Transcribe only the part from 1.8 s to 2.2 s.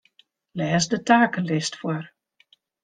foar.